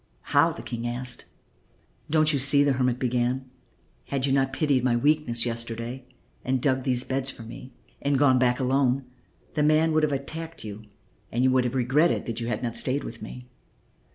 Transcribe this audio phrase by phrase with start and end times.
[0.33, 1.25] "How?" the King asked.
[2.09, 3.45] "Don't you see?" the hermit began;
[4.05, 6.05] "had you not pitied my weakness yesterday
[6.43, 9.05] and dug these beds for me and gone back alone,
[9.53, 10.85] the man would have attacked you
[11.31, 13.45] and you would have regretted that you had not stayed with me.